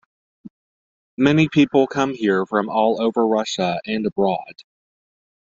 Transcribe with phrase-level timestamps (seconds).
[1.19, 4.63] Many people come here from all over Russia and abroad.